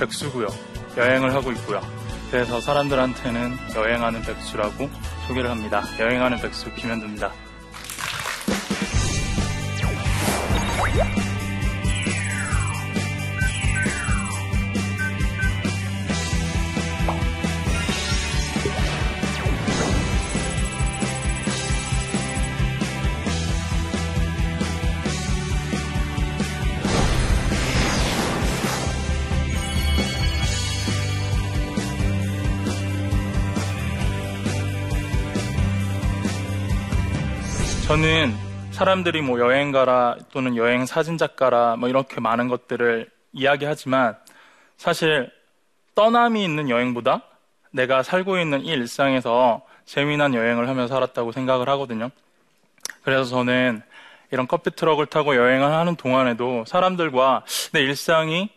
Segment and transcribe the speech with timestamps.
[0.00, 0.48] 백수고요.
[0.96, 1.80] 여행을 하고 있고요.
[2.30, 4.88] 그래서 사람들한테는 여행하는 백수라고
[5.28, 5.82] 소개를 합니다.
[5.98, 7.32] 여행하는 백수 김현두입니다.
[37.90, 38.32] 저는
[38.70, 44.16] 사람들이 뭐 여행가라 또는 여행 사진작가라 뭐 이렇게 많은 것들을 이야기하지만
[44.76, 45.28] 사실
[45.96, 47.22] 떠남이 있는 여행보다
[47.72, 52.12] 내가 살고 있는 이 일상에서 재미난 여행을 하며 살았다고 생각을 하거든요.
[53.02, 53.82] 그래서 저는
[54.30, 58.50] 이런 커피 트럭을 타고 여행을 하는 동안에도 사람들과 내 일상이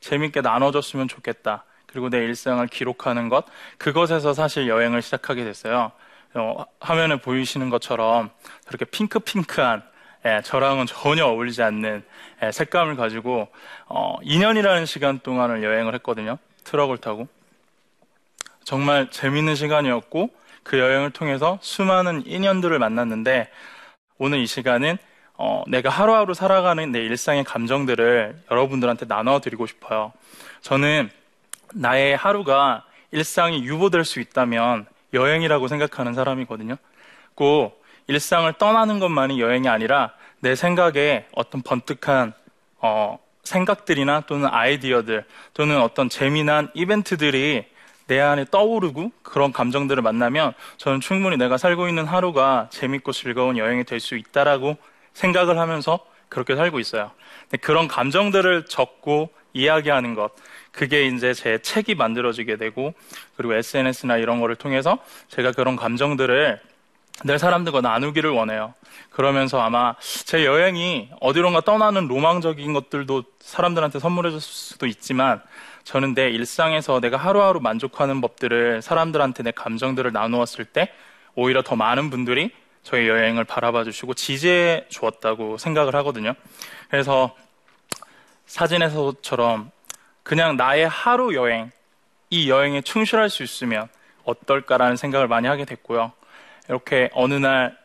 [0.00, 1.62] 재밌게 나눠졌으면 좋겠다.
[1.86, 3.44] 그리고 내 일상을 기록하는 것,
[3.78, 5.92] 그것에서 사실 여행을 시작하게 됐어요.
[6.34, 8.30] 어, 화면에 보이시는 것처럼
[8.66, 9.82] 그렇게 핑크핑크한
[10.26, 12.04] 예, 저랑은 전혀 어울리지 않는
[12.42, 13.48] 예, 색감을 가지고
[13.86, 16.38] 어, 2년이라는 시간 동안을 여행을 했거든요.
[16.64, 17.26] 트럭을 타고
[18.64, 20.30] 정말 재밌는 시간이었고
[20.62, 23.50] 그 여행을 통해서 수많은 인연들을 만났는데
[24.18, 24.98] 오늘 이 시간은
[25.34, 30.12] 어, 내가 하루하루 살아가는 내 일상의 감정들을 여러분들한테 나눠드리고 싶어요.
[30.60, 31.10] 저는
[31.72, 36.76] 나의 하루가 일상이 유보될 수 있다면 여행이라고 생각하는 사람이거든요.
[37.34, 42.32] 꼭 일상을 떠나는 것만이 여행이 아니라 내 생각에 어떤 번뜩한
[42.78, 47.66] 어, 생각들이나 또는 아이디어들 또는 어떤 재미난 이벤트들이
[48.06, 53.84] 내 안에 떠오르고 그런 감정들을 만나면 저는 충분히 내가 살고 있는 하루가 재밌고 즐거운 여행이
[53.84, 54.76] 될 수 있다라고
[55.12, 57.10] 생각을 하면서 그렇게 살고 있어요.
[57.60, 60.32] 그런 감정들을 적고 이야기하는 것,
[60.72, 62.94] 그게 이제 제 책이 만들어지게 되고
[63.36, 64.98] 그리고 SNS나 이런 거를 통해서
[65.28, 66.60] 제가 그런 감정들을
[67.24, 68.74] 내 사람들과 나누기를 원해요.
[69.10, 69.94] 그러면서 아마
[70.24, 75.42] 제 여행이 어디론가 떠나는 로망적인 것들도 사람들한테 선물해 줄 수도 있지만
[75.84, 80.92] 저는 내 일상에서 내가 하루하루 만족하는 법들을 사람들한테 내 감정들을 나누었을 때
[81.34, 82.50] 오히려 더 많은 분들이
[82.82, 86.34] 저의 여행을 바라봐 주시고 지지해 주었다고 생각을 하거든요.
[86.88, 87.36] 그래서
[88.46, 89.70] 사진에서처럼
[90.30, 91.72] 그냥 나의 하루 여행,
[92.30, 93.88] 이 여행에 충실할 수 있으면
[94.22, 96.12] 어떨까라는 생각을 많이 하게 됐고요.
[96.68, 97.76] 이렇게 어느 날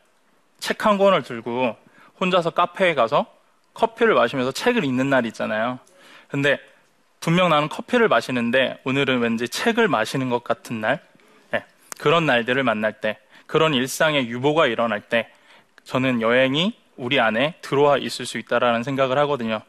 [0.60, 1.76] 책 한 권을 들고
[2.20, 3.26] 혼자서 카페에 가서
[3.74, 5.80] 커피를 마시면서 책을 읽는 날이 있잖아요.
[6.28, 6.60] 근데
[7.20, 11.02] 분명 나는 커피를 마시는데 오늘은 왠지 책을 마시는 것 같은 날,
[11.50, 11.64] 네,
[12.00, 13.18] 그런 날들을 만날 때,
[13.48, 15.32] 그런 일상의 유보가 일어날 때,
[15.84, 19.62] 저는 여행이 우리 안에 들어와 있을 수 있다라는 생각을 하거든요.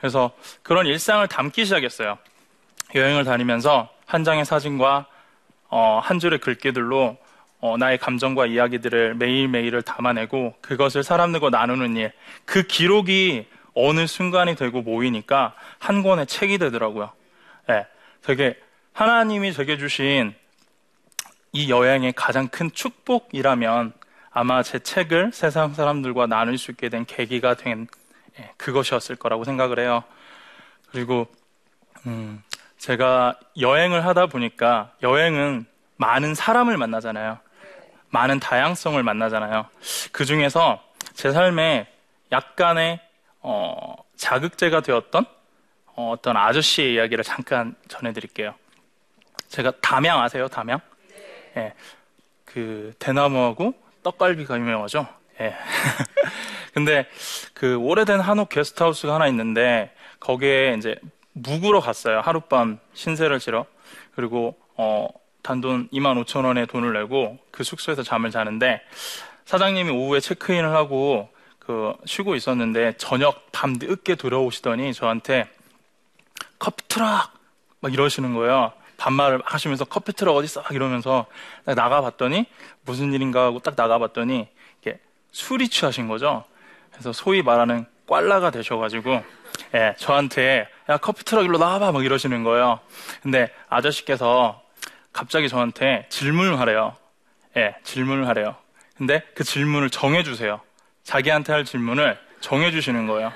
[0.00, 2.18] 그래서 그런 일상을 담기 시작했어요.
[2.94, 5.06] 여행을 다니면서 한 장의 사진과
[5.68, 7.16] 어, 한 줄의 글귀들로
[7.60, 12.12] 어, 나의 감정과 이야기들을 매일매일을 담아내고 그것을 사람들과 나누는 일.
[12.44, 17.12] 그 기록이 어느 순간이 되고 모이니까 한 권의 책이 되더라고요.
[17.68, 17.86] 네,
[18.22, 18.58] 되게
[18.94, 20.34] 하나님이 제게 주신
[21.52, 23.92] 이 여행의 가장 큰 축복이라면
[24.30, 27.99] 아마 제 책을 세상 사람들과 나눌 수 있게 된 계기가 된 예,
[28.56, 30.04] 그것이었을 거라고 생각을 해요.
[30.90, 31.26] 그리고
[32.06, 32.42] 음,
[32.78, 35.66] 제가 여행을 하다 보니까 여행은
[35.96, 37.38] 많은 사람을 만나잖아요.
[38.08, 39.66] 많은 다양성을 만나잖아요.
[40.12, 40.82] 그 중에서
[41.14, 41.86] 제 삶에
[42.32, 43.00] 약간의
[43.40, 45.26] 어, 자극제가 되었던
[45.96, 48.54] 어, 떤 아저씨의 이야기를 잠깐 전해드릴게요.
[49.48, 50.48] 제가 담양 아세요?
[50.48, 50.80] 담양?
[51.56, 51.74] 예,
[52.44, 55.06] 그 대나무하고 떡갈비가 유명하죠.
[55.40, 55.54] 예.
[56.74, 57.06] 근데
[57.54, 60.96] 그 오래된 한옥 게스트하우스가 하나 있는데 거기에 이제
[61.32, 62.20] 묵으러 갔어요.
[62.20, 63.66] 하룻밤 신세를 지러.
[64.14, 65.08] 그리고 어
[65.42, 68.82] 단돈 2만 5천 원의 돈을 내고 그 숙소에서 잠을 자는데
[69.46, 71.28] 사장님이 오후에 체크인을 하고
[71.58, 75.48] 그 쉬고 있었는데 저녁 밤 늦게 들어오시더니 저한테
[76.58, 77.32] 커피 트럭
[77.80, 78.72] 막 이러시는 거예요.
[78.96, 80.62] 반말을 하시면서 커피 트럭 어디 있어?
[80.72, 81.26] 이러면서
[81.64, 82.44] 딱 나가봤더니
[82.84, 84.46] 무슨 일인가 하고 딱 나가봤더니
[84.82, 85.00] 이게
[85.32, 86.44] 술이 취하신 거죠.
[87.00, 89.24] 그래서 소위 말하는 꽐라가 되셔가지고
[89.74, 92.78] 예, 저한테 야 커피 트럭 일로 나와봐 막 이러시는 거예요.
[93.22, 94.62] 근데 아저씨께서
[95.10, 96.94] 갑자기 저한테 질문을 하래요.
[97.56, 98.54] 예, 질문을 하래요.
[98.98, 100.60] 근데 그 질문을 정해주세요.
[101.02, 103.32] 자기한테 할 질문을 정해주시는 거예요.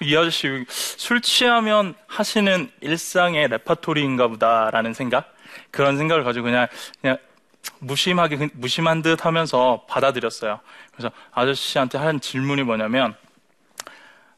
[0.00, 5.34] 이 아저씨 술 취하면 하시는 일상의 레파토리인가 보다라는 생각?
[5.72, 6.68] 그런 생각을 가지고 그냥,
[7.00, 7.18] 그냥
[7.80, 10.60] 무심하게, 무심한 듯 하면서 받아들였어요.
[10.92, 13.14] 그래서 아저씨한테 한 질문이 뭐냐면,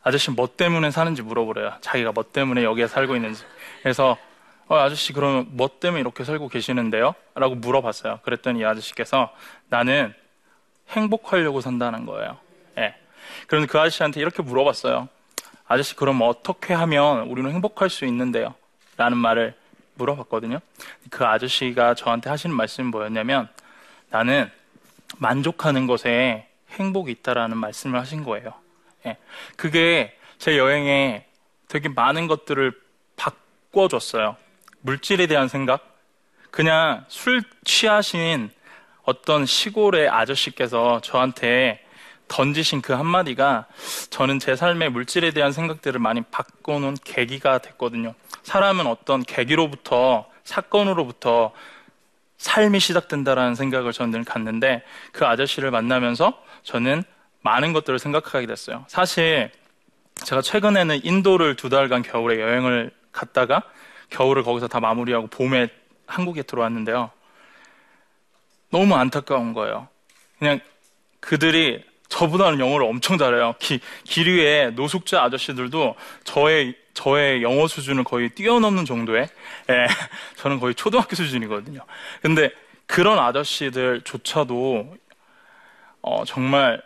[0.03, 1.75] 아저씨 뭐 때문에 사는지 물어보래요.
[1.81, 3.45] 자기가 뭐 때문에 여기에 살고 있는지.
[3.83, 4.17] 그래서
[4.69, 7.15] 어, 아저씨 그러면 뭐 때문에 이렇게 살고 계시는데요?
[7.35, 8.21] 라고 물어봤어요.
[8.23, 9.33] 그랬더니 이 아저씨께서
[9.69, 10.15] 나는
[10.91, 12.39] 행복하려고 산다는 거예요.
[12.79, 12.95] 예.
[13.47, 15.09] 그런데 그 아저씨한테 이렇게 물어봤어요.
[15.67, 18.55] 아저씨 그럼 어떻게 하면 우리는 행복할 수 있는데요?
[18.97, 19.55] 라는 말을
[19.95, 20.61] 물어봤거든요.
[21.11, 23.49] 그 아저씨가 저한테 하시는 말씀이 뭐였냐면
[24.11, 24.51] 나는
[25.19, 28.55] 만족하는 것에 행복이 있다라는 말씀을 하신 거예요.
[29.07, 29.17] 예.
[29.57, 31.27] 그게 제 여행에
[31.69, 32.73] 되게 많은 것들을
[33.17, 34.37] 바꿔줬어요.
[34.81, 35.99] 물질에 대한 생각?
[36.51, 38.51] 그냥 술 취하신
[39.05, 41.85] 어떤 시골의 아저씨께서 저한테
[42.29, 43.67] 던지신 그 한마디가
[44.11, 48.15] 저는 제 삶의 물질에 대한 생각들을 많이 바꿔놓은 계기가 됐거든요.
[48.43, 51.53] 사람은 어떤 계기로부터, 사건으로부터
[52.39, 57.05] 삶이 시작된다라는 생각을 저는 늘 갖는데 그 아저씨를 만나면서 저는
[57.41, 58.85] 많은 것들을 생각하게 됐어요.
[58.89, 59.51] 사실
[60.25, 63.63] 제가 최근에는 인도를 두 달간 겨울에 여행을 갔다가
[64.11, 65.69] 겨울을 거기서 다 마무리하고 봄에
[66.07, 67.11] 한국에 들어왔는데요.
[68.71, 69.89] 너무 안타까운 거예요.
[70.39, 70.61] 그냥
[71.21, 73.55] 그들이 저보다는 영어를 엄청 잘해요.
[73.59, 79.29] 기, 길 위에 노숙자 아저씨들도 저의 저의 영어 수준을 거의 뛰어넘는 정도의
[79.71, 79.87] 예,
[80.37, 81.81] 저는 거의 초등학교 수준이거든요.
[82.21, 82.51] 근데
[82.87, 84.97] 그런 아저씨들조차도
[86.03, 86.83] 어, 정말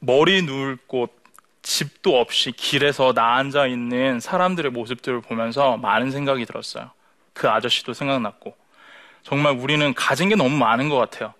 [0.00, 1.16] 머리 누울 곳
[1.62, 6.90] 집도 없이 길에서 나 앉아 있는 사람들의 모습들을 보면서 많은 생각이 들었어요.
[7.32, 8.56] 그 아저씨도 생각났고
[9.22, 11.34] 정말 우리는 가진 게 너무 많은 것 같아요.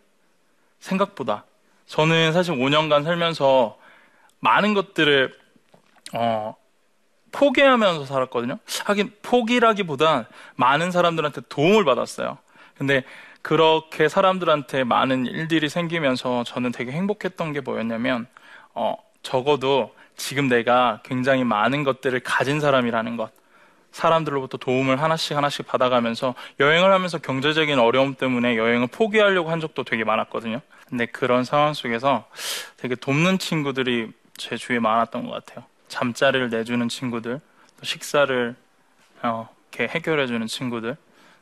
[0.81, 1.45] 생각보다
[1.87, 3.79] 저는 사실 5년간 살면서
[4.41, 5.37] 많은 것들을
[6.15, 6.55] 어,
[7.33, 8.59] 포기하면서 살았거든요.
[8.85, 10.27] 하긴 포기라기보단
[10.57, 12.39] 많은 사람들한테 도움을 받았어요.
[12.77, 13.05] 근데
[13.43, 18.27] 그렇게 사람들한테 많은 일들이 생기면서 저는 되게 행복했던 게 뭐였냐면
[18.75, 23.31] 어, 적어도 지금 내가 굉장히 많은 것들을 가진 사람이라는 것.
[23.93, 30.05] 사람들로부터 도움을 하나씩 하나씩 받아가면서 여행을 하면서 경제적인 어려움 때문에 여행을 포기하려고 한 적도 되게
[30.05, 30.61] 많았거든요.
[30.89, 32.29] 근데 그런 상황 속에서
[32.77, 35.65] 되게 돕는 친구들이 제 주위에 많았던 것 같아요.
[35.89, 37.41] 잠자리를 내주는 친구들,
[37.79, 38.55] 또 식사를
[39.23, 40.97] 어, 이렇게 해결해주는 친구들,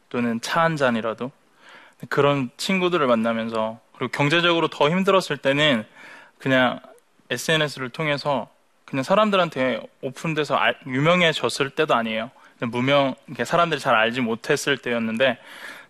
[0.08, 1.30] 또는 차 한 잔이라도
[2.08, 5.84] 그런 친구들을 만나면서 그리고 경제적으로 더 힘들었을 때는
[6.38, 6.80] 그냥
[7.30, 8.48] SNS를 통해서
[8.84, 12.30] 그냥 사람들한테 오픈돼서 알, 유명해졌을 때도 아니에요.
[12.60, 13.14] 무명,
[13.44, 15.38] 사람들이 잘 알지 못했을 때였는데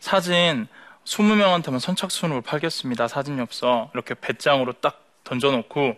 [0.01, 0.67] 사진
[1.05, 3.07] 20명한테만 선착순으로 팔겠습니다.
[3.07, 5.97] 사진엽서 이렇게 배짱으로 딱 던져놓고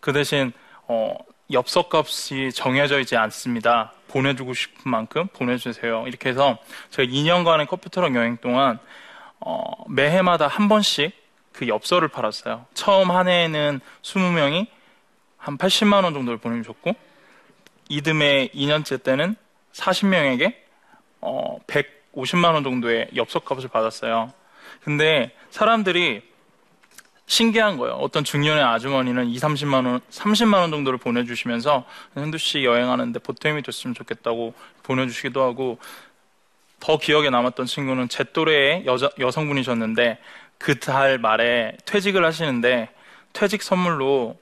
[0.00, 0.52] 그 대신
[0.88, 1.14] 어,
[1.52, 3.92] 엽서값이 정해져 있지 않습니다.
[4.08, 6.04] 보내주고 싶은 만큼 보내주세요.
[6.06, 6.58] 이렇게 해서
[6.90, 8.78] 제가 2년간의 커피트럭 여행 동안
[9.40, 11.12] 어, 매해마다 한 번씩
[11.52, 12.66] 그 엽서를 팔았어요.
[12.74, 14.66] 처음 한 해에는 20명이
[15.36, 16.92] 한 80만 원 정도를 보내주셨고
[17.88, 19.36] 이듬해 2년째 때는
[19.72, 20.54] 40명에게
[21.20, 24.32] 어, 150만 원 정도의 엽서값을 받았어요.
[24.82, 26.22] 근데 사람들이
[27.26, 27.94] 신기한 거예요.
[27.94, 33.94] 어떤 중년의 아주머니는 2, 30만 원, 30만 원 정도를 보내주시면서 현두 씨 여행하는데 보탬이 됐으면
[33.94, 34.54] 좋겠다고
[34.84, 35.78] 보내주시기도 하고
[36.78, 40.18] 더 기억에 남았던 친구는 제 또래의 여자, 여성분이셨는데
[40.58, 42.88] 그 달 말에 퇴직을 하시는데
[43.32, 44.38] 퇴직 선물로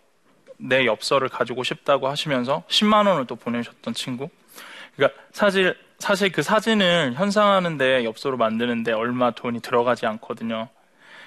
[0.56, 4.28] 내 엽서를 가지고 싶다고 하시면서 10만 원을 또 보내셨던 친구.
[4.94, 10.68] 그러니까 사실 사실 그 사진을 현상하는데 엽서로 만드는데 얼마 돈이 들어가지 않거든요.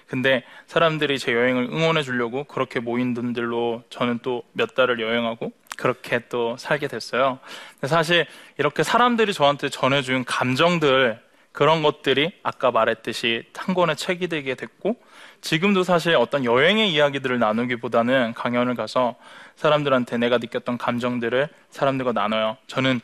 [0.07, 6.27] 근데 사람들이 제 여행을 응원해 주려고 그렇게 모인 분들로 저는 또 몇 달을 여행하고 그렇게
[6.29, 7.39] 또 살게 됐어요.
[7.83, 8.25] 사실
[8.57, 11.21] 이렇게 사람들이 저한테 전해준 감정들
[11.51, 14.95] 그런 것들이 아까 말했듯이 한 권의 책이 되게 됐고
[15.41, 19.15] 지금도 사실 어떤 여행의 이야기들을 나누기보다는 강연을 가서
[19.55, 22.57] 사람들한테 내가 느꼈던 감정들을 사람들과 나눠요.
[22.67, 23.01] 저는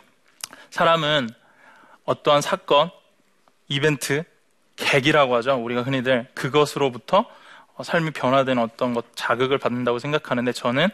[0.72, 1.30] 사람은
[2.06, 2.90] 어떠한 사건,
[3.68, 4.24] 이벤트,
[4.76, 5.56] 계기라고 하죠.
[5.56, 7.26] 우리가 흔히들 그것으로부터
[7.82, 10.90] 삶이 변화되는 어떤 것 자극을 받는다고 생각하는데 저는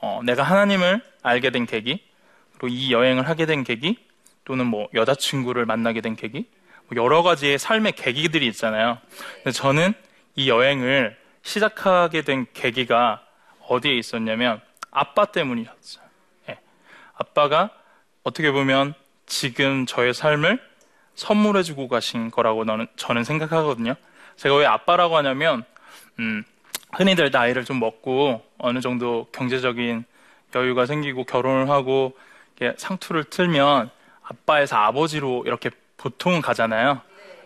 [0.00, 2.02] 어, 내가 하나님을 알게 된 계기,
[2.52, 3.98] 그리고 이 여행을 하게 된 계기,
[4.44, 6.48] 또는 뭐 여자친구를 만나게 된 계기,
[6.88, 8.98] 뭐 여러 가지의 삶의 계기들이 있잖아요.
[9.36, 9.92] 근데 저는
[10.36, 13.22] 이 여행을 시작하게 된 계기가
[13.68, 14.60] 어디에 있었냐면
[14.90, 16.04] 아빠 때문이었어요.
[16.46, 16.58] 네.
[17.14, 17.70] 아빠가
[18.24, 18.94] 어떻게 보면
[19.26, 20.60] 지금 저의 삶을
[21.20, 22.64] 선물해주고 가신 거라고
[22.96, 23.94] 저는 생각하거든요.
[24.36, 25.64] 제가 왜 아빠라고 하냐면
[26.18, 26.42] 음,
[26.92, 30.04] 흔히들 나이를 좀 먹고 어느 정도 경제적인
[30.54, 32.16] 여유가 생기고 결혼을 하고
[32.78, 33.90] 상투를 틀면
[34.22, 37.02] 아빠에서 아버지로 이렇게 보통은 가잖아요.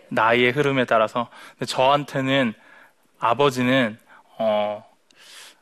[0.07, 1.29] 나이의 흐름에 따라서.
[1.51, 2.53] 근데 저한테는
[3.19, 3.97] 아버지는
[4.37, 4.85] 어,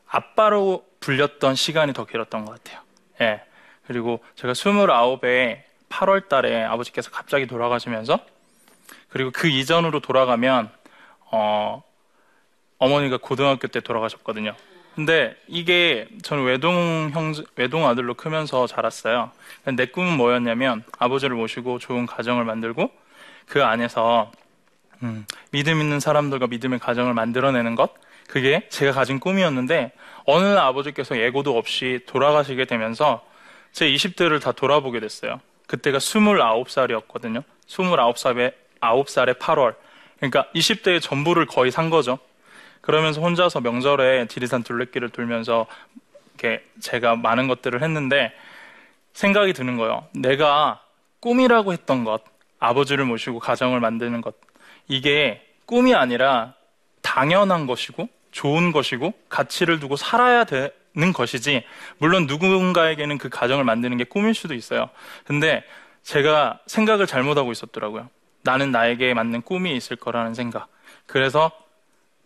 [0.06, 2.80] 아빠로 불렸던 시간이 더 길었던 것 같아요.
[3.22, 3.42] 예.
[3.86, 8.18] 그리고 제가 29에 8월 달에 아버지께서 갑자기 돌아가시면서
[9.08, 10.70] 그리고 그 이전으로 돌아가면
[11.30, 11.82] 어
[12.78, 14.54] 어머니가 고등학교 때 돌아가셨거든요.
[14.94, 19.30] 근데 이게 저는 외동 형 외동 아들로 크면서 자랐어요.
[19.76, 22.90] 내 꿈은 뭐였냐면 아버지를 모시고 좋은 가정을 만들고
[23.46, 24.30] 그 안에서
[25.02, 27.92] 음, 믿음 있는 사람들과 믿음의 가정을 만들어내는 것
[28.28, 29.92] 그게 제가 가진 꿈이었는데
[30.26, 33.24] 어느 날 아버지께서 예고도 없이 돌아가시게 되면서
[33.72, 35.40] 제 20대를 다 돌아보게 됐어요.
[35.66, 37.42] 그때가 29살이었거든요.
[37.66, 39.74] 29살에 9살에 8월.
[40.18, 42.18] 그러니까 20대의 전부를 거의 산 거죠.
[42.80, 45.66] 그러면서 혼자서 명절에 지리산 둘레길을 돌면서
[46.34, 48.32] 이렇게 제가 많은 것들을 했는데
[49.14, 50.06] 생각이 드는 거예요.
[50.12, 50.82] 내가
[51.20, 52.22] 꿈이라고 했던 것,
[52.58, 54.34] 아버지를 모시고 가정을 만드는 것,
[54.88, 56.54] 이게 꿈이 아니라
[57.00, 61.64] 당연한 것이고 좋은 것이고 가치를 두고 살아야 되 는 것이지
[61.98, 64.90] 물론 누군가에게는 그 가정을 만드는 게 꿈일 수도 있어요.
[65.24, 65.64] 근데
[66.04, 68.08] 제가 생각을 잘못하고 있었더라고요.
[68.42, 70.68] 나는 나에게 맞는 꿈이 있을 거라는 생각.
[71.06, 71.50] 그래서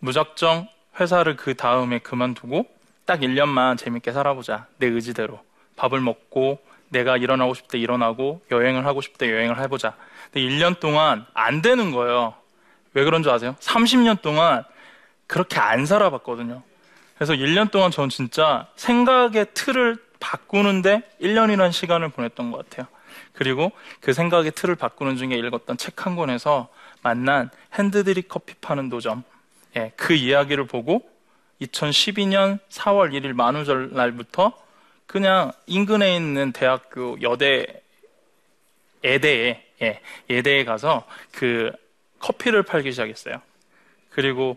[0.00, 0.68] 무작정
[1.00, 2.66] 회사를 그 다음에 그만두고
[3.06, 4.66] 딱 1년만 재밌게 살아보자.
[4.78, 5.40] 내 의지대로.
[5.76, 6.58] 밥을 먹고
[6.88, 9.94] 내가 일어나고 싶을 때 일어나고 여행을 하고 싶을 때 여행을 해보자.
[10.30, 12.34] 근데 1년 동안 안 되는 거예요.
[12.94, 13.54] 왜 그런 줄 아세요?
[13.60, 14.64] 30년 동안
[15.26, 16.62] 그렇게 안 살아봤거든요.
[17.18, 22.86] 그래서 1년 동안 전 진짜 생각의 틀을 바꾸는데 1년이라는 시간을 보냈던 것 같아요.
[23.32, 26.68] 그리고 그 생각의 틀을 바꾸는 중에 읽었던 책 한 권에서
[27.02, 29.24] 만난 핸드드립 커피 파는 도점
[29.76, 31.08] 예, 그 이야기를 보고
[31.60, 34.52] 2012년 4월 1일 만우절 날부터
[35.06, 37.82] 그냥 인근에 있는 대학교 여대
[39.02, 41.72] 예대에 예, 예대에 가서 그
[42.20, 43.40] 커피를 팔기 시작했어요.
[44.10, 44.56] 그리고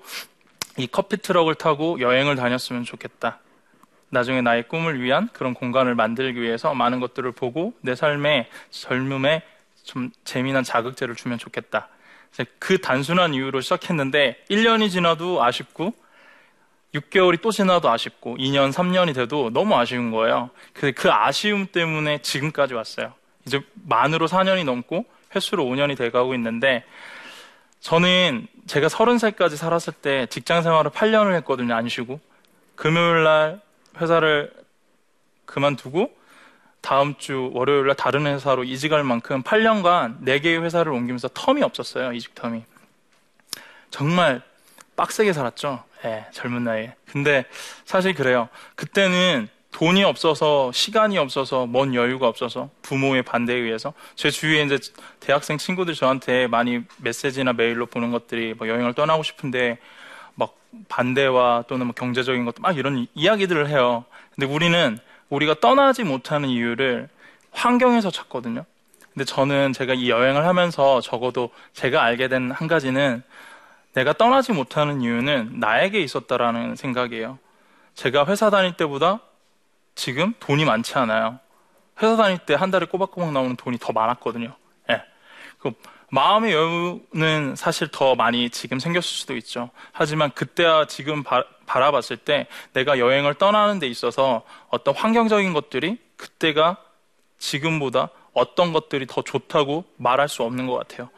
[0.77, 3.39] 이 커피 트럭을 타고 여행을 다녔으면 좋겠다.
[4.09, 9.41] 나중에 나의 꿈을 위한 그런 공간을 만들기 위해서 많은 것들을 보고 내 삶의 젊음에
[9.83, 11.87] 좀 재미난 자극제를 주면 좋겠다.
[12.59, 15.93] 그 단순한 이유로 시작했는데 1년이 지나도 아쉽고
[16.93, 20.49] 6개월이 또 지나도 아쉽고 2년, 3년이 돼도 너무 아쉬운 거예요.
[20.73, 23.13] 그래서 그 아쉬움 때문에 지금까지 왔어요.
[23.45, 26.83] 이제 만으로 4년이 넘고 횟수로 5년이 돼가고 있는데
[27.81, 31.75] 저는 제가 30살까지 살았을 때 직장 생활을 8년을 했거든요.
[31.75, 32.19] 안 쉬고.
[32.75, 33.61] 금요일 날
[33.99, 34.53] 회사를
[35.45, 36.15] 그만두고
[36.79, 42.13] 다음 주 월요일 날 다른 회사로 이직할 만큼 8년간 4개의 회사를 옮기면서 텀이 없었어요.
[42.13, 42.63] 이직 텀이.
[43.89, 44.41] 정말
[44.95, 45.83] 빡세게 살았죠.
[46.05, 46.95] 예, 젊은 나이에.
[47.05, 47.45] 근데
[47.85, 48.47] 사실 그래요.
[48.75, 54.77] 그때는 돈이 없어서 시간이 없어서 먼 여유가 없어서 부모의 반대에 의해서 제 주위에 이제
[55.19, 59.79] 대학생 친구들 저한테 많이 메시지나 메일로 보는 것들이 뭐 여행을 떠나고 싶은데
[60.35, 60.55] 막
[60.89, 64.05] 반대와 또는 뭐 경제적인 것도 막 이런 이야기들을 해요.
[64.35, 64.99] 근데 우리는
[65.29, 67.07] 우리가 떠나지 못하는 이유를
[67.51, 68.65] 환경에서 찾거든요.
[69.13, 73.23] 근데 저는 제가 이 여행을 하면서 적어도 제가 알게 된 한 가지는
[73.93, 77.39] 내가 떠나지 못하는 이유는 나에게 있었다라는 생각이에요.
[77.95, 79.19] 제가 회사 다닐 때보다
[79.95, 81.39] 지금 돈이 많지 않아요.
[82.01, 84.55] 회사 다닐 때 한 달에 꼬박꼬박 나오는 돈이 더 많았거든요.
[84.89, 85.03] 예.
[85.59, 85.71] 그
[86.09, 89.69] 마음의 여유는 사실 더 많이 지금 생겼을 수도 있죠.
[89.93, 96.77] 하지만 그때와 지금 바, 바라봤을 때 내가 여행을 떠나는 데 있어서 어떤 환경적인 것들이 그때가
[97.37, 101.09] 지금보다 어떤 것들이 더 좋다고 말할 수 없는 것 같아요.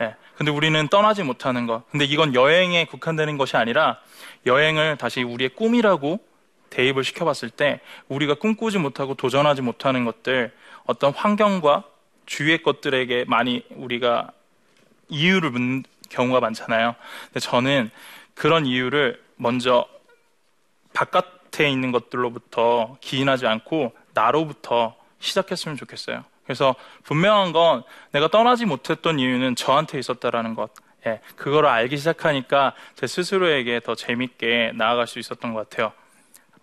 [0.00, 0.16] 예.
[0.36, 1.88] 근데 우리는 떠나지 못하는 것.
[1.90, 3.98] 근데 이건 여행에 국한되는 것이 아니라
[4.44, 6.18] 여행을 다시 우리의 꿈이라고
[6.72, 10.52] 대입을 시켜봤을 때 우리가 꿈꾸지 못하고 도전하지 못하는 것들
[10.84, 11.84] 어떤 환경과
[12.26, 14.32] 주위의 것들에게 많이 우리가
[15.08, 16.94] 이유를 묻는 경우가 많잖아요.
[17.26, 17.90] 근데 저는
[18.34, 19.86] 그런 이유를 먼저
[20.94, 26.24] 바깥에 있는 것들로부터 기인하지 않고 나로부터 시작했으면 좋겠어요.
[26.44, 26.74] 그래서
[27.04, 30.70] 분명한 건 내가 떠나지 못했던 이유는 저한테 있었다라는 것.
[31.06, 35.92] 예, 그거를 알기 시작하니까 제 스스로에게 더 재밌게 나아갈 수 있었던 것 같아요.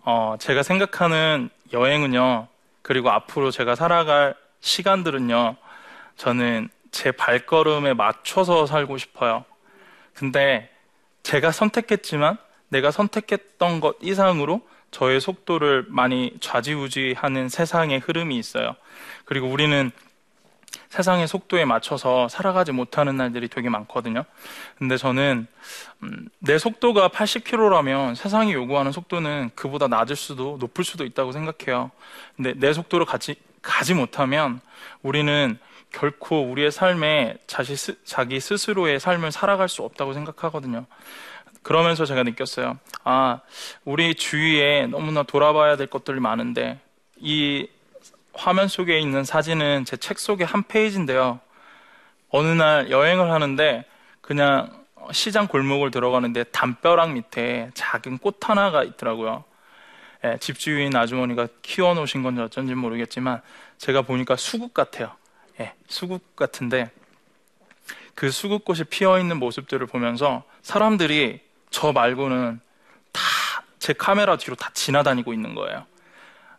[0.03, 2.47] 어, 제가 생각하는 여행은요,
[2.81, 5.55] 그리고 앞으로 제가 살아갈 시간들은요,
[6.17, 9.45] 저는 제 발걸음에 맞춰서 살고 싶어요.
[10.13, 10.69] 근데
[11.23, 12.37] 제가 선택했지만
[12.69, 18.75] 내가 선택했던 것 이상으로 저의 속도를 많이 좌지우지하는 세상의 흐름이 있어요.
[19.25, 19.91] 그리고 우리는
[20.89, 24.25] 세상의 속도에 맞춰서 살아가지 못하는 날들이 되게 많거든요.
[24.77, 25.47] 근데 저는
[26.03, 31.91] 음, 내 속도가 80km라면 세상이 요구하는 속도는 그보다 낮을 수도 높을 수도 있다고 생각해요.
[32.35, 34.61] 근데 내 속도로 같이 가지 못하면
[35.01, 35.59] 우리는
[35.91, 40.85] 결코 우리의 삶에 자시, 자기 스스로의 삶을 살아갈 수 없다고 생각하거든요.
[41.61, 42.77] 그러면서 제가 느꼈어요.
[43.03, 43.41] 아,
[43.85, 46.79] 우리 주위에 너무나 돌아봐야 될 것들이 많은데
[47.17, 47.67] 이
[48.33, 51.39] 화면 속에 있는 사진은 제 책 속의 한 페이지인데요.
[52.29, 53.85] 어느 날 여행을 하는데
[54.21, 54.71] 그냥
[55.11, 59.43] 시장 골목을 들어가는데 담벼락 밑에 작은 꽃 하나가 있더라고요.
[60.25, 63.41] 예, 집주인 아주머니가 키워놓으신 건지 어쩐지 모르겠지만
[63.77, 65.11] 제가 보니까 수국 같아요.
[65.59, 66.91] 예, 수국 같은데
[68.15, 71.39] 그 수국꽃이 피어 있는 모습들을 보면서 사람들이
[71.71, 72.59] 저 말고는
[73.11, 73.21] 다
[73.79, 75.85] 제 카메라 뒤로 다 지나다니고 있는 거예요.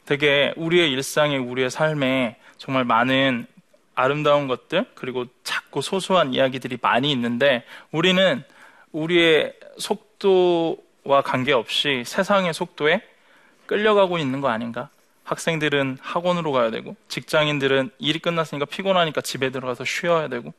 [0.04, 3.46] 되게 우리의 일상에 우리의 삶에 정말 많은
[3.94, 8.42] 아름다운 것들 그리고 작고 소소한 이야기들이 많이 있는데 우리는
[8.92, 13.02] 우리의 속도와 관계없이 세상의 속도에
[13.66, 14.88] 끌려가고 있는 거 아닌가?
[15.24, 20.52] 학생들은 학원으로 가야 되고 직장인들은 일이 끝났으니까 피곤하니까 집에 들어가서 쉬어야 되고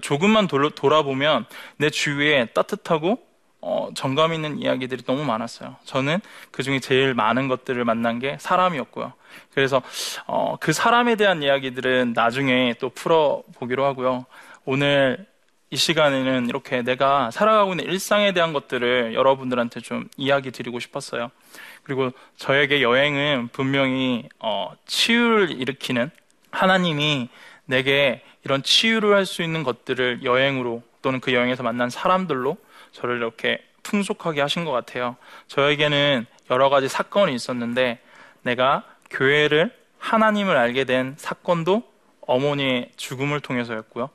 [0.00, 1.44] 조금만 돌아보면
[1.76, 3.22] 내 주위에 따뜻하고
[3.68, 5.74] 어, 정감 있는 이야기들이 너무 많았어요.
[5.84, 6.20] 저는
[6.52, 9.12] 그 중에 제일 많은 것들을 만난 게 사람이었고요.
[9.52, 9.82] 그래서
[10.28, 14.24] 어, 그 사람에 대한 이야기들은 나중에 또 풀어보기로 하고요.
[14.64, 15.26] 오늘
[15.70, 21.32] 이 시간에는 이렇게 내가 살아가고 있는 일상에 대한 것들을 여러분들한테 좀 이야기 드리고 싶었어요.
[21.82, 26.12] 그리고 저에게 여행은 분명히 어, 치유를 일으키는
[26.52, 27.28] 하나님이
[27.64, 32.56] 내게 이런 치유를 할 수 있는 것들을 여행으로 또는 그 여행에서 만난 사람들로
[32.96, 35.16] 저를 이렇게 풍족하게 하신 것 같아요.
[35.48, 38.00] 저에게는 여러 가지 사건이 있었는데
[38.42, 41.82] 내가 교회를 하나님을 알게 된 사건도
[42.22, 44.08] 어머니의 죽음을 통해서였고요.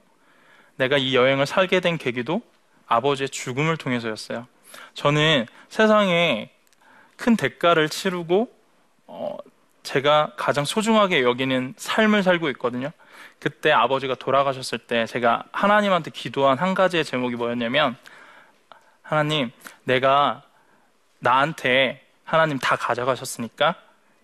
[0.78, 2.42] 내가 이 여행을 살게 된 계기도
[2.88, 4.48] 아버지의 죽음을 통해서였어요.
[4.96, 6.50] 저는 세상에
[7.18, 8.50] 큰 대가를 치르고
[9.06, 9.38] 어,
[9.84, 12.92] 제가 가장 소중하게 여기는 삶을 살고 있거든요.
[13.40, 17.96] 그때 아버지가 돌아가셨을 때 제가 하나님한테 기도한 한 가지의 제목이 뭐였냐면
[19.12, 19.52] 하나님
[19.84, 20.42] 내가
[21.20, 23.76] 나한테 하나님 다 가져가셨으니까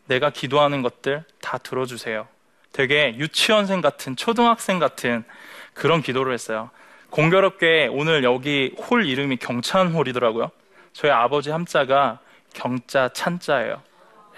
[0.06, 2.26] 내가 기도하는 것들 다 들어주세요.
[2.72, 5.26] 되게 유치원생 같은 초등학생 같은
[5.74, 6.70] 그런 기도를 했어요.
[7.10, 10.52] 공교롭게 오늘 여기 홀 이름이 경찬홀이더라고요.
[10.94, 12.20] 저희 아버지 함자가
[12.54, 13.82] 경자 찬자예요.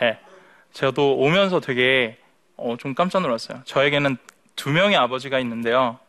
[0.01, 0.05] 예.
[0.05, 0.19] 네.
[0.71, 2.17] 저도 오면서 되게
[2.57, 3.61] 어, 좀 깜짝 놀랐어요.
[3.65, 4.17] 저에게는
[4.55, 5.99] 두 명의 아버지가 있는데요.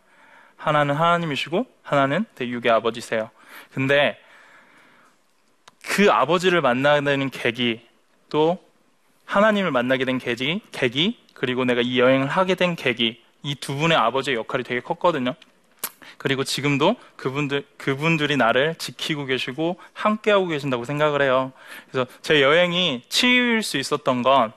[0.57, 3.31] 하나는 하나님이시고 하나는 대육의 아버지세요.
[3.74, 4.18] 근데
[5.90, 7.81] 그 아버지를 만나는 계기
[8.29, 8.62] 또
[9.24, 13.98] 하나님을 만나게 된 계기, 계기 그리고 내가 이 여행을 하게 된 계기 이 두 분의
[13.98, 15.35] 아버지의 역할이 되게 컸거든요.
[16.16, 21.53] 그리고 지금도 그분들 그분들이 나를 지키고 계시고 함께하고 계신다고 생각을 해요.
[21.90, 24.53] 그래서 제 여행이 치유일 수 있었던 건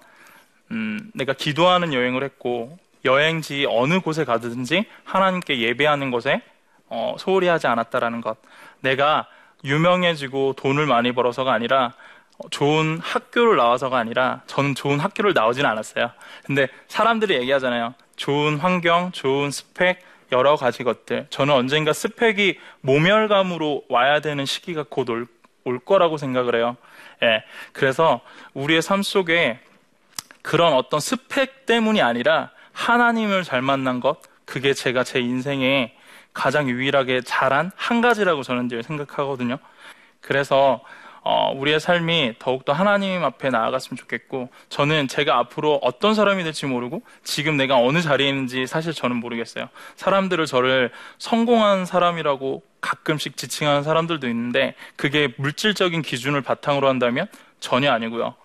[0.70, 6.44] 음, 내가 기도하는 여행을 했고 여행지 어느 곳에 가든지 하나님께 예배하는 것에
[6.90, 8.38] 어, 소홀히 하지 않았다라는 것.
[8.82, 9.28] 내가
[9.64, 11.94] 유명해지고 돈을 많이 벌어서가 아니라
[12.50, 16.12] 좋은 학교를 나와서가 아니라 저는 좋은 학교를 나오진 않았어요.
[16.46, 17.94] 근데 사람들이 얘기하잖아요.
[18.16, 21.28] 좋은 환경, 좋은 스펙, 여러 가지 것들.
[21.30, 25.28] 저는 언젠가 스펙이 모멸감으로 와야 되는 시기가 곧 올,
[25.64, 26.76] 올 거라고 생각을 해요.
[27.22, 27.44] 예.
[27.72, 28.22] 그래서
[28.54, 29.60] 우리의 삶 속에
[30.42, 35.96] 그런 어떤 스펙 때문이 아니라 하나님을 잘 만난 것, 그게 제가 제 인생에
[36.34, 39.60] 가장 유일하게 잘한 한 가지라고 저는 늘 생각하거든요.
[40.22, 40.82] 그래서
[41.26, 47.02] 어, 우리의 삶이 더욱더 하나님 앞에 나아갔으면 좋겠고, 저는 제가 앞으로 어떤 사람이 될지 모르고,
[47.24, 49.70] 지금 내가 어느 자리에 있는지 사실 저는 모르겠어요.
[49.96, 57.28] 사람들을 저를 성공한 사람이라고 가끔씩 지칭하는 사람들도 있는데, 그게 물질적인 기준을 바탕으로 한다면
[57.62, 58.36] 전혀 아니고요.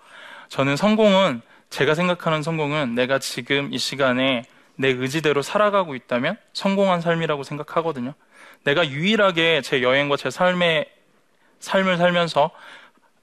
[0.47, 4.43] 저는 성공은, 제가 생각하는 성공은 내가 지금 이 시간에
[4.79, 8.13] 내 의지대로 살아가고 있다면 성공한 삶이라고 생각하거든요.
[8.63, 10.89] 내가 유일하게 제 여행과 제 삶의
[11.59, 12.51] 삶을 살면서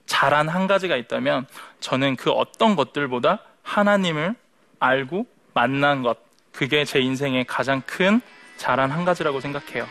[0.05, 1.47] 잘한 한 가지가 있다면
[1.81, 4.35] 저는 그 어떤 것들보다 하나님을
[4.81, 6.19] 알고 만난 것
[6.53, 8.21] 그게 제 인생의 가장 큰
[8.59, 9.87] 잘한 한 가지라고 생각해요.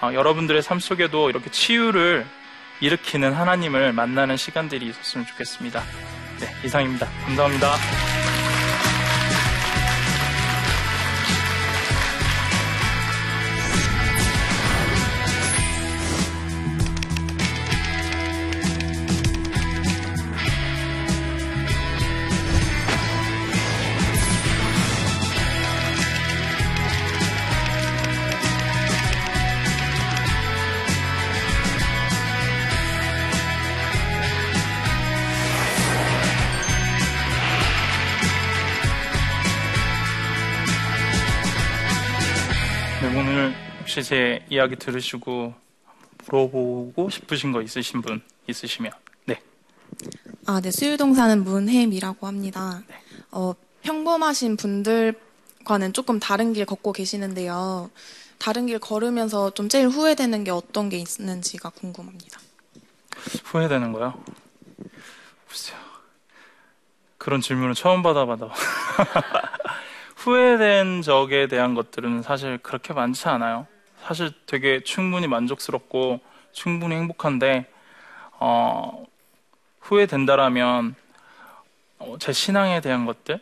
[0.00, 2.24] 어, 여러분들의 삶 속에도 이렇게 치유를
[2.80, 5.82] 일으키는 하나님을 만나는 시간들이 있었으면 좋겠습니다.
[6.38, 7.08] 네, 이상입니다.
[7.26, 8.17] 감사합니다.
[43.88, 45.54] 혹시 제 이야기 들으시고
[46.26, 48.92] 물어보고 싶으신 거 있으신 분 있으시면
[49.24, 49.40] 네.
[50.44, 50.70] 아, 네.
[50.70, 52.82] 수유 동 사는 문혜미라고 합니다.
[52.86, 52.96] 네.
[53.30, 57.90] 어, 평범하신 분들과는 조금 다른 길 걷고 계시는데요.
[58.36, 62.40] 다른 길 걸으면서 좀 제일 후회되는 게 어떤 게 있는지가 궁금합니다.
[63.44, 64.22] 후회되는 거요?
[65.48, 65.78] 글쎄요.
[67.16, 68.50] 그런 질문을 처음 받아봐도
[70.16, 73.66] 후회된 적에 대한 것들은 사실 그렇게 많지 않아요.
[74.08, 76.20] 사실 되게 충분히 만족스럽고
[76.52, 77.66] 충분히 행복한데
[78.40, 79.04] 어,
[79.80, 80.94] 후회된다라면
[81.98, 83.38] 어, 제 신앙에 대한 것들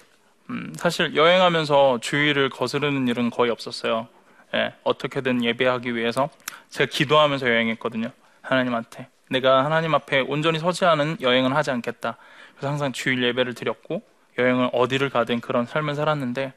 [0.50, 4.08] 음, 사실 여행하면서 주의를 거스르는 일은 거의 없었어요.
[4.56, 6.30] 예, 어떻게든 예배하기 위해서
[6.70, 8.10] 제가 기도하면서 여행했거든요.
[8.42, 12.16] 하나님한테 내가 하나님 앞에 온전히 서지 않은 여행은 하지 않겠다.
[12.56, 14.02] 그래서 항상 주일 예배를 드렸고
[14.36, 16.54] 여행을 어디를 가든 그런 삶을 살았는데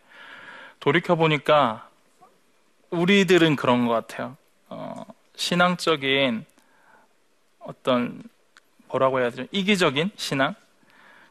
[0.80, 1.89] 돌이켜 보니까
[2.92, 4.38] 우리들은 그런 것 같아요.
[4.70, 6.46] 어, 신앙적인
[7.60, 8.22] 어떤
[8.88, 9.46] 뭐라고 해야 되죠?
[9.52, 10.56] 이기적인 신앙?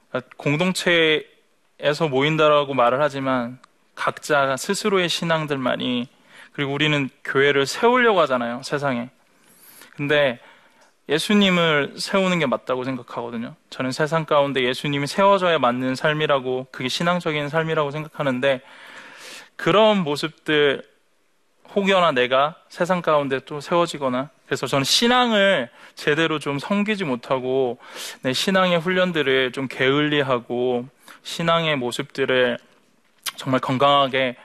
[0.09, 3.59] 그러니까 공동체에서 모인다라고 말을 하지만
[3.94, 6.09] 각자 스스로의 신앙들만이
[6.53, 9.11] 그리고 우리는 교회를 세우려고 하잖아요, 세상에.
[9.94, 10.40] 근데
[11.09, 13.55] 예수님을 세우는 게 맞다고 생각하거든요.
[13.71, 18.61] 저는 세상 가운데 예수님이 세워져야 맞는 삶이라고, 그게 신앙적인 삶이라고 생각하는데,
[19.57, 20.83] 그런 모습들,
[21.79, 27.79] 혹여나 내가 세상 가운데 또 세워지거나, 그래서 저는 신앙을 제대로 좀 섬기지 못하고,
[28.23, 30.87] 내 신앙의 훈련들을 좀 게을리하고,
[31.23, 32.59] 신앙의 모습들을
[33.37, 34.37] 정말 건강하게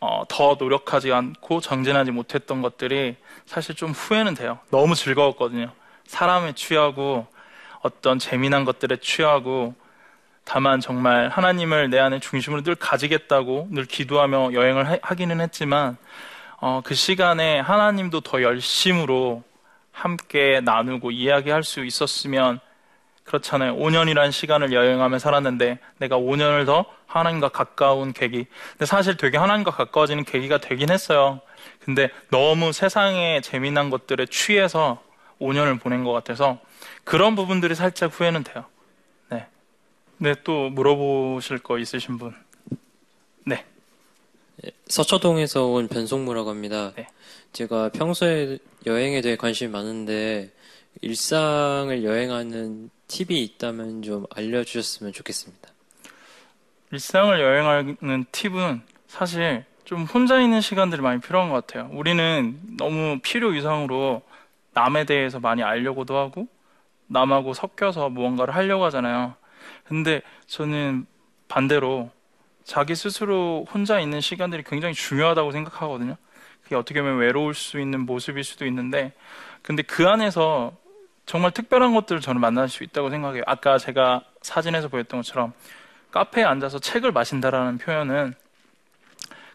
[0.00, 4.60] 어, 더 노력하지 않고 정진하지 못했던 것들이 사실 좀 후회는 돼요.
[4.70, 5.72] 너무 즐거웠거든요.
[6.06, 7.26] 사람에 취하고
[7.80, 9.74] 어떤 재미난 것들에 취하고
[10.44, 15.98] 다만 정말 하나님을 내 안에 중심으로 늘 가지겠다고 늘 기도하며 여행을 하, 기는 했지만
[16.60, 19.44] 어, 그 시간에 하나님도 더 열심으로
[19.92, 22.60] 함께 나누고 이야기할 수 있었으면
[23.24, 23.76] 그렇잖아요.
[23.76, 28.46] 5년이란 시간을 여행하며 살았는데 내가 5년을 더 하나님과 가까운 계기.
[28.72, 31.40] 근데 사실 되게 하나님과 가까워지는 계기가 되긴 했어요.
[31.84, 35.02] 근데 너무 세상의 재미난 것들에 취해서
[35.40, 36.58] 5년을 보낸 것 같아서
[37.04, 38.64] 그런 부분들이 살짝 후회는 돼요.
[39.30, 39.46] 네.
[40.16, 42.34] 네, 또 물어보실 거 있으신 분?
[44.88, 46.92] 서초동에서 온 변송무라고 합니다.
[46.96, 47.08] 네.
[47.52, 50.50] 제가 평소에 여행에 대해 관심이 많은데
[51.00, 55.68] 일상을 여행하는 팁이 있다면 좀 알려주셨으면 좋겠습니다.
[56.92, 61.88] 일상을 여행하는 팁은 사실 좀 혼자 있는 시간들이 많이 필요한 것 같아요.
[61.92, 64.22] 우리는 너무 필요 이상으로
[64.74, 66.46] 남에 대해서 많이 알려고도 하고
[67.06, 69.34] 남하고 섞여서 무언가를 하려고 하잖아요.
[69.84, 71.06] 근데 저는
[71.48, 72.10] 반대로
[72.68, 76.18] 자기 스스로 혼자 있는 시간들이 굉장히 중요하다고 생각하거든요.
[76.62, 79.14] 그게 어떻게 보면 외로울 수 있는 모습일 수도 있는데,
[79.62, 80.72] 근데 그 안에서
[81.24, 83.42] 정말 특별한 것들을 저는 만날 수 있다고 생각해요.
[83.46, 85.54] 아까 제가 사진에서 보였던 것처럼
[86.10, 88.34] 카페에 앉아서 책을 마신다라는 표현은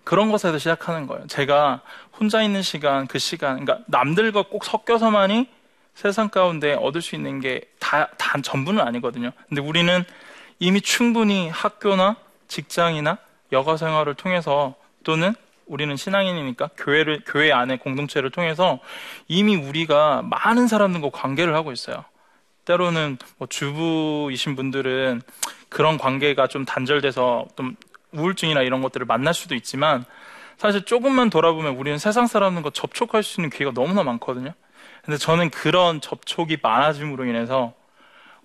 [0.04, 1.28] 그런 것에서 시작하는 거예요.
[1.28, 1.82] 제가
[2.20, 5.48] 혼자 있는 시간, 그 시간, 그러니까 남들과 꼭 섞여서만이
[5.94, 9.30] 세상 가운데 얻을 수 있는 게 다, 다 전부는 아니거든요.
[9.50, 10.04] 근데 우리는
[10.58, 12.23] 이미 충분히 학교나
[12.54, 13.18] 직장이나
[13.52, 15.34] 여가 생활을 통해서 또는
[15.66, 18.80] 우리는 신앙인이니까 교회를 교회 안에 공동체를 통해서
[19.28, 22.06] 이미 우리가 많은 사람들과 관계를 하고 있어요.
[22.66, 25.22] 때로는 뭐 주부이신 분들은
[25.70, 27.76] 그런 관계가 좀 단절돼서 좀
[28.12, 30.06] 우울증이나 이런 것들을 만날 수도 있지만
[30.58, 34.54] 사실 조금만 돌아보면 우리는 세상 사람들과 접촉할 수 있는 기회가 너무나 많거든요.
[35.04, 37.74] 근데 저는 그런 접촉이 많아짐으로 인해서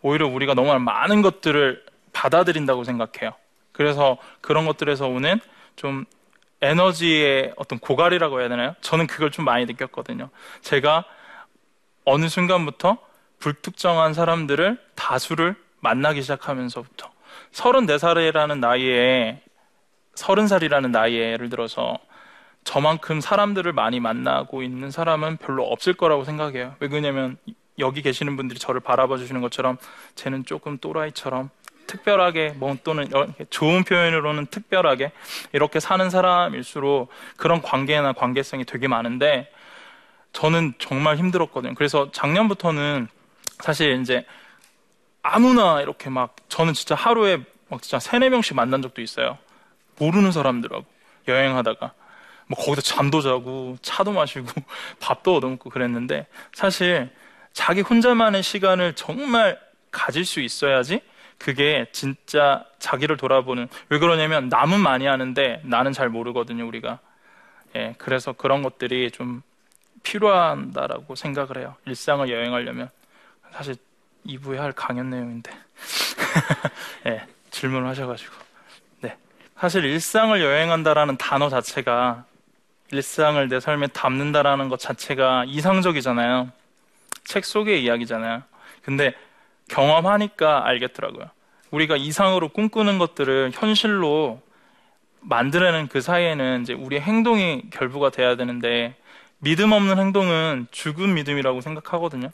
[0.00, 3.34] 오히려 우리가 너무 많은 것들을 받아들인다고 생각해요.
[3.78, 5.38] 그래서 그런 것들에서 오는
[5.76, 6.04] 좀
[6.60, 8.74] 에너지의 어떤 고갈이라고 해야 되나요?
[8.80, 10.30] 저는 그걸 좀 많이 느꼈거든요.
[10.62, 11.04] 제가
[12.04, 12.98] 어느 순간부터
[13.38, 17.08] 불특정한 사람들을 다수를 만나기 시작하면서부터
[17.52, 19.42] 34살이라는 나이에
[20.16, 21.98] 30살이라는 나이에 예를 들어서
[22.64, 26.74] 저만큼 사람들을 많이 만나고 있는 사람은 별로 없을 거라고 생각해요.
[26.80, 27.36] 왜 그러냐면
[27.78, 29.78] 여기 계시는 분들이 저를 바라봐 주시는 것처럼
[30.16, 31.50] 쟤는 조금 또라이처럼
[31.88, 33.10] 특별하게 뭐 또는
[33.50, 35.10] 좋은 표현으로는 특별하게
[35.52, 39.50] 이렇게 사는 사람일수록 그런 관계나 관계성이 되게 많은데
[40.32, 41.74] 저는 정말 힘들었거든요.
[41.74, 43.08] 그래서 작년부터는
[43.58, 44.24] 사실 이제
[45.22, 49.38] 아무나 이렇게 막 저는 진짜 하루에 막 진짜 세네 명씩 만난 적도 있어요.
[49.98, 50.84] 모르는 사람들하고
[51.26, 51.92] 여행하다가
[52.46, 54.46] 뭐 거기서 잠도 자고 차도 마시고
[55.00, 57.10] 밥도 얻어먹고 그랬는데 사실
[57.52, 59.58] 자기 혼자만의 시간을 정말
[59.90, 61.00] 가질 수 있어야지
[61.38, 66.98] 그게 진짜 자기를 돌아보는 왜 그러냐면 남은 많이 하는데 나는 잘 모르거든요 우리가.
[67.76, 69.42] 예 그래서 그런 것들이 좀
[70.02, 71.76] 필요하다라고 생각을 해요.
[71.86, 72.90] 일상을 여행하려면.
[73.52, 73.76] 사실
[74.26, 75.50] 2부에 할 강연 내용인데.
[77.06, 78.34] 예 질문을 하셔가지고.
[79.00, 79.16] 네.
[79.56, 82.24] 사실 일상을 여행한다라는 단어 자체가
[82.90, 86.50] 일상을 내 삶에 담는다라는 것 자체가 이상적이잖아요.
[87.24, 88.42] 책 속의 이야기잖아요.
[88.82, 89.14] 근데
[89.68, 91.26] 경험하니까 알겠더라고요.
[91.70, 94.40] 우리가 이상으로 꿈꾸는 것들을 현실로
[95.20, 98.96] 만들어내는 그 사이에는 이제 우리의 행동이 결부가 돼야 되는데
[99.38, 102.30] 믿음 없는 행동은 죽은 믿음이라고 생각하거든요.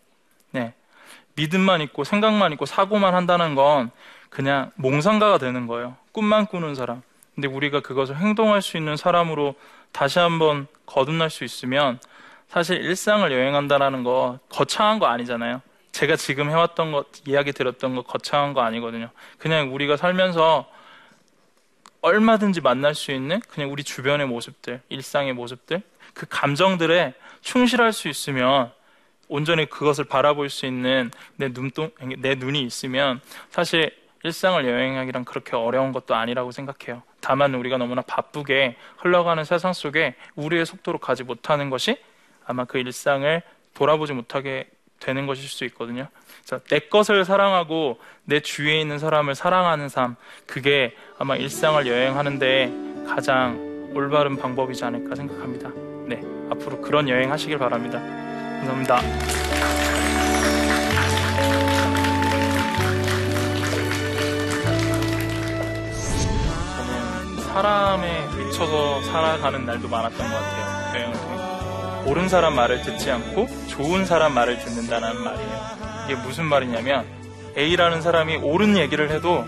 [0.52, 0.72] 네.
[1.36, 3.90] 믿음만 있고 생각만 있고 사고만 한다는 건
[4.30, 5.96] 그냥 몽상가가 되는 거예요.
[6.12, 7.02] 꿈만 꾸는 사람.
[7.34, 9.54] 근데 우리가 그것을 행동할 수 있는 사람으로
[9.92, 11.98] 다시 한번 거듭날 수 있으면
[12.48, 15.60] 사실 일상을 여행한다라는 거 거창한 거 아니잖아요.
[15.94, 19.10] 제가 지금 해왔던 것, 이야기 들었던 거 거창한 거 아니거든요.
[19.38, 20.68] 그냥 우리가 살면서
[22.00, 28.72] 얼마든지 만날 수 있는 그냥 우리 주변의 모습들, 일상의 모습들, 그 감정들에 충실할 수 있으면
[29.28, 35.92] 온전히 그것을 바라볼 수 있는 내 눈동, 내 눈이 있으면 사실 일상을 여행하기란 그렇게 어려운
[35.92, 37.04] 것도 아니라고 생각해요.
[37.20, 41.98] 다만 우리가 너무나 바쁘게 흘러가는 세상 속에 우리의 속도로 가지 못하는 것이
[42.44, 43.42] 아마 그 일상을
[43.74, 44.68] 돌아보지 못하게
[45.00, 46.08] 되는 것일 수 있거든요.
[46.70, 54.36] 내 것을 사랑하고 내 주위에 있는 사람을 사랑하는 삶, 그게 아마 일상을 여행하는데 가장 올바른
[54.36, 55.70] 방법이지 않을까 생각합니다.
[56.06, 57.98] 네, 앞으로 그런 여행 하시길 바랍니다.
[58.00, 59.00] 감사합니다.
[66.76, 70.98] 저는 사람에 미쳐서 살아가는 날도 많았던 것 같아요.
[70.98, 71.43] 여행을 통해.
[72.06, 75.60] 옳은 사람 말을 듣지 않고 좋은 사람 말을 듣는다는 말이에요.
[76.04, 77.06] 이게 무슨 말이냐면
[77.56, 79.44] A라는 사람이 옳은 얘기를 해도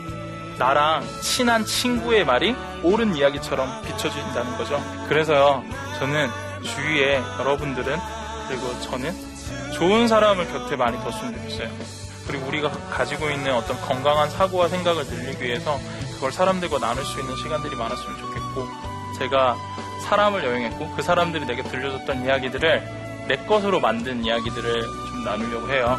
[0.58, 4.82] 나랑 친한 친구의 말이 옳은 이야기처럼 비춰진다는 거죠.
[5.08, 5.62] 그래서요,
[5.98, 6.30] 저는
[6.62, 7.98] 주위에 여러분들은
[8.48, 9.14] 그리고 저는
[9.74, 11.68] 좋은 사람을 곁에 많이 뒀으면 좋겠어요.
[12.26, 15.78] 그리고 우리가 가지고 있는 어떤 건강한 사고와 생각을 늘리기 위해서
[16.14, 18.66] 그걸 사람들과 나눌 수 있는 시간들이 많았으면 좋겠고,
[19.18, 19.56] 제가
[20.06, 22.82] 사람을 여행했고 그 사람들이 내게 들려줬던 이야기들을
[23.26, 25.98] 내 것으로 만든 이야기들을 좀 나누려고 해요.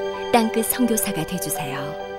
[0.31, 2.10] 땅끝 성교사가 되주세요